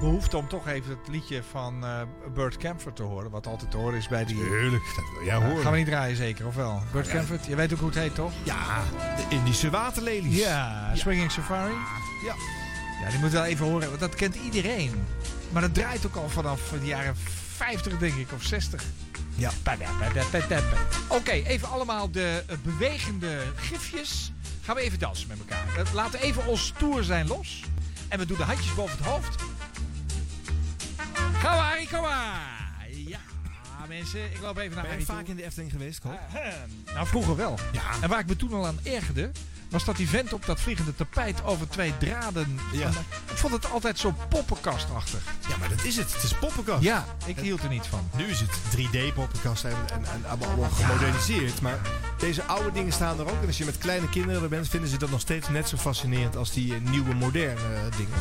behoefte 0.00 0.36
om 0.36 0.48
toch 0.48 0.68
even 0.68 0.90
het 0.90 1.08
liedje 1.08 1.42
van 1.50 1.84
eh 1.84 2.00
Burt 2.34 2.56
Camford 2.56 2.96
te 2.96 3.02
horen. 3.02 3.30
Wat 3.30 3.46
altijd 3.46 3.70
te 3.70 3.76
horen 3.76 3.98
is 3.98 4.08
bij 4.08 4.24
die... 4.24 4.36
Tuurlijk, 4.36 4.82
dat 4.96 5.04
wil 5.14 5.24
jij 5.24 5.34
horen. 5.34 5.62
Gaan 5.62 5.72
we 5.72 5.78
niet 5.78 5.86
draaien 5.86 6.16
zeker, 6.16 6.46
of 6.46 6.54
wel? 6.54 6.82
Burt 6.92 7.08
Camford, 7.08 7.46
je 7.46 7.54
weet 7.56 7.72
ook 7.72 7.78
hoe 7.78 7.88
het 7.88 7.98
heet, 7.98 8.14
toch? 8.14 8.32
Ja, 8.42 8.82
de 9.16 9.34
Indische 9.36 9.70
waterlelies. 9.70 10.38
Ja, 10.38 10.90
Swinging 10.94 11.30
Safari. 11.30 11.72
Ja. 12.24 12.34
Ja, 13.04 13.10
die 13.10 13.18
moet 13.18 13.30
wel 13.30 13.44
even 13.44 13.66
horen, 13.66 13.88
want 13.88 14.00
dat 14.00 14.14
kent 14.14 14.34
iedereen. 14.34 15.06
Maar 15.52 15.62
dat 15.62 15.74
draait 15.74 16.06
ook 16.06 16.16
al 16.16 16.28
vanaf 16.28 16.60
de 16.80 16.86
jaren 16.86 17.16
50, 17.56 17.98
denk 17.98 18.14
ik, 18.14 18.32
of 18.34 18.42
60. 18.42 18.82
Ja. 19.34 19.50
Oké, 21.08 21.30
even 21.30 21.68
allemaal 21.68 22.10
de 22.10 22.42
eh, 22.46 22.56
bewegende 22.62 23.38
gifjes. 23.56 24.32
Gaan 24.62 24.74
we 24.76 24.80
even 24.82 24.98
dansen 24.98 25.28
met 25.28 25.38
elkaar. 25.38 25.66
Eh, 25.86 25.92
Laten 25.94 26.20
even 26.20 26.46
ons 26.46 26.66
stoer 26.66 27.02
zijn 27.04 27.26
los. 27.26 27.62
En 28.08 28.18
we 28.18 28.26
doen 28.26 28.36
de 28.36 28.42
handjes 28.44 28.74
boven 28.74 28.96
het 28.98 29.06
hoofd. 29.06 29.42
Gaan 31.32 31.56
we, 31.56 31.62
Harry, 31.62 31.86
kom 31.86 32.00
maar. 32.00 32.58
Ja, 33.06 33.18
mensen, 33.88 34.24
ik 34.24 34.40
loop 34.40 34.58
even 34.58 34.74
naar 34.76 34.82
Ben 34.82 34.82
je 34.82 34.88
Harry 34.88 35.04
vaak 35.04 35.18
toe. 35.20 35.28
in 35.28 35.36
de 35.36 35.44
Efteling 35.44 35.70
geweest, 35.70 35.98
Koop? 36.00 36.18
Nou, 36.94 37.06
vroeger 37.06 37.36
wel. 37.36 37.58
Ja. 37.72 37.82
En 38.00 38.08
waar 38.08 38.20
ik 38.20 38.26
me 38.26 38.36
toen 38.36 38.52
al 38.52 38.66
aan 38.66 38.78
ergerde, 38.82 39.30
was 39.70 39.84
dat 39.84 39.96
die 39.96 40.08
vent 40.08 40.32
op 40.32 40.46
dat 40.46 40.60
vliegende 40.60 40.94
tapijt 40.94 41.44
over 41.44 41.68
twee 41.68 41.94
draden. 41.98 42.58
Ja. 42.72 42.88
Ik 43.30 43.36
vond 43.36 43.52
het 43.52 43.70
altijd 43.70 43.98
zo 43.98 44.14
poppenkastachtig. 44.28 45.20
Ja, 45.48 45.56
maar 45.56 45.68
dat 45.68 45.84
is 45.84 45.96
het. 45.96 46.12
Het 46.12 46.22
is 46.22 46.34
poppenkast. 46.34 46.82
Ja, 46.82 47.04
ik 47.26 47.38
hield 47.38 47.62
er 47.62 47.68
niet 47.68 47.86
van. 47.86 48.10
Nu 48.16 48.24
is 48.24 48.40
het 48.40 48.50
3D-poppenkast 48.76 49.64
en, 49.64 49.76
en, 49.92 50.04
en 50.04 50.24
allemaal 50.28 50.70
gemoderniseerd. 50.70 51.60
Maar 51.60 51.78
deze 52.18 52.44
oude 52.44 52.72
dingen 52.72 52.92
staan 52.92 53.18
er 53.18 53.30
ook. 53.30 53.40
En 53.40 53.46
als 53.46 53.58
je 53.58 53.64
met 53.64 53.78
kleine 53.78 54.08
kinderen 54.08 54.42
er 54.42 54.48
bent, 54.48 54.68
vinden 54.68 54.88
ze 54.90 54.98
dat 54.98 55.10
nog 55.10 55.20
steeds 55.20 55.48
net 55.48 55.68
zo 55.68 55.76
fascinerend 55.76 56.36
als 56.36 56.52
die 56.52 56.74
eh, 56.74 56.80
nieuwe, 56.80 57.14
moderne 57.14 57.74
eh, 57.74 57.96
dingen. 57.96 58.14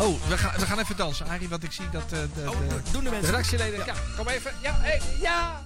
Oh, 0.00 0.28
we 0.28 0.38
gaan, 0.38 0.60
we 0.60 0.66
gaan 0.66 0.78
even 0.78 0.96
dansen, 0.96 1.26
Arie, 1.26 1.48
want 1.48 1.62
ik 1.62 1.72
zie 1.72 1.90
dat 1.90 2.02
eh, 2.02 2.08
de, 2.10 2.28
de, 2.34 2.50
Oh, 2.50 2.58
de, 2.58 2.66
doen 2.68 3.04
de 3.04 3.10
de 3.10 3.10
mensen. 3.10 3.30
redactieleden... 3.30 3.86
Ja. 3.86 3.94
kom 4.16 4.28
even. 4.28 4.52
Ja, 4.62 4.74
hey, 4.80 5.00
ja. 5.20 5.64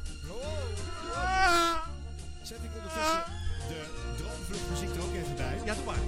Zet 2.43 2.59
ik 2.62 2.71
ondertussen 2.75 3.39
Ja, 5.71 5.77
doe 5.77 5.85
maar. 5.85 6.03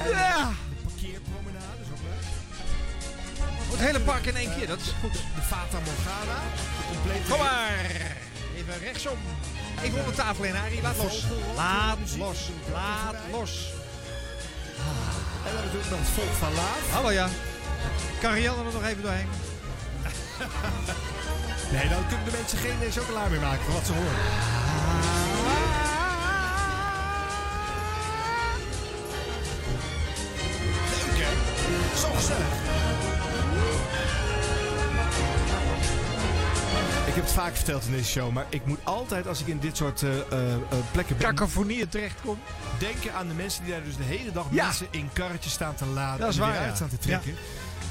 En 0.00 0.08
Ja. 0.08 0.48
de 0.48 0.54
parkeerpromenade 0.84 1.80
is 1.84 1.90
ook 1.94 2.02
leuk. 2.10 2.24
Het 3.70 3.80
hele 3.80 4.00
park 4.00 4.26
in 4.26 4.36
één 4.36 4.54
keer, 4.56 4.66
dat 4.66 4.80
is 4.80 4.92
goed. 5.00 5.12
De 5.12 5.42
Fata 5.42 5.78
Morgana. 5.84 6.38
De 6.78 6.84
complete 6.94 7.30
Kom 7.30 7.38
maar. 7.38 7.84
Even 8.56 8.78
rechtsom. 8.82 9.18
Ik 9.82 9.92
wil 9.92 10.04
de 10.04 10.12
tafel 10.12 10.44
in, 10.44 10.56
Arie. 10.56 10.82
Laat 10.82 10.96
los. 10.96 11.24
Laat 11.54 11.98
los. 12.18 12.38
Laat 12.72 13.16
los. 13.30 13.72
En 15.46 15.52
dan 15.54 15.62
we 15.62 15.90
nog 15.90 15.98
het 15.98 16.08
volk 16.08 16.32
van 16.38 16.54
Laat. 16.54 16.84
Hallo, 16.92 17.10
ja. 17.10 17.28
Kan 18.20 18.32
Rianne 18.32 18.64
er 18.64 18.72
nog 18.72 18.84
even 18.84 19.02
doorheen? 19.02 19.28
Nee, 21.72 21.88
dan 21.88 22.06
kunnen 22.08 22.24
de 22.24 22.30
mensen 22.30 22.58
geen 22.58 22.82
eh, 22.82 22.92
chocola 22.92 23.28
meer 23.28 23.40
maken 23.40 23.64
van 23.64 23.74
wat 23.74 23.86
ze 23.86 23.92
horen. 23.92 24.16
Zo 31.96 32.08
gezellig. 32.12 32.46
Ik 37.06 37.14
heb 37.14 37.24
het 37.24 37.32
vaak 37.32 37.54
verteld 37.56 37.84
in 37.84 37.90
deze 37.92 38.10
show, 38.10 38.32
maar 38.32 38.46
ik 38.48 38.66
moet 38.66 38.78
altijd 38.84 39.26
als 39.26 39.40
ik 39.40 39.46
in 39.46 39.58
dit 39.58 39.76
soort 39.76 40.02
eh, 40.02 40.10
eh, 40.18 40.52
eh, 40.54 40.60
plekken 40.92 41.16
ben, 41.16 41.26
Cacophonieën 41.26 41.88
terechtkomt. 41.88 42.38
denken 42.78 43.14
aan 43.14 43.28
de 43.28 43.34
mensen 43.34 43.64
die 43.64 43.72
daar 43.72 43.84
dus 43.84 43.96
de 43.96 44.02
hele 44.02 44.32
dag 44.32 44.46
Ja. 44.50 44.64
mensen 44.64 44.86
in 44.90 45.10
karretjes 45.12 45.52
staan 45.52 45.74
te 45.74 45.86
laden 45.86 46.20
Dat 46.20 46.28
is 46.28 46.34
en 46.34 46.40
waar, 46.40 46.50
weer 46.50 46.60
ja. 46.60 46.66
uit 46.66 46.76
staan 46.76 46.88
te 46.88 46.98
trekken. 46.98 47.34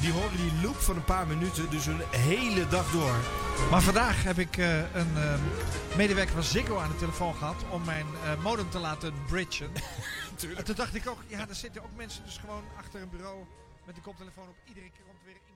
Die 0.01 0.11
horen 0.11 0.37
die 0.37 0.51
loop 0.63 0.75
van 0.75 0.95
een 0.95 1.03
paar 1.03 1.27
minuten 1.27 1.69
dus 1.69 1.85
een 1.85 2.01
hele 2.09 2.67
dag 2.67 2.91
door. 2.91 3.15
Maar 3.71 3.81
vandaag 3.81 4.23
heb 4.23 4.39
ik 4.39 4.57
eh, 4.57 4.77
een 4.77 5.11
eh, 5.17 5.33
medewerker 5.97 6.33
van 6.33 6.43
Ziggo 6.43 6.77
aan 6.79 6.89
de 6.89 6.95
telefoon 6.95 7.35
gehad 7.35 7.55
om 7.69 7.83
mijn 7.85 8.05
eh, 8.23 8.43
modem 8.43 8.69
te 8.69 8.79
laten 8.79 9.13
bridgen. 9.27 9.67
en 10.57 10.63
toen 10.63 10.75
dacht 10.75 10.95
ik 10.95 11.09
ook, 11.09 11.17
ja, 11.27 11.39
er 11.49 11.55
zitten 11.55 11.83
ook 11.83 11.95
mensen 11.95 12.23
dus 12.25 12.37
gewoon 12.37 12.63
achter 12.77 13.01
een 13.01 13.09
bureau 13.09 13.37
met 13.85 13.95
de 13.95 14.01
koptelefoon 14.01 14.47
op. 14.47 14.55
Iedere 14.67 14.89
keer 14.89 15.05
komt 15.05 15.23
weer. 15.23 15.54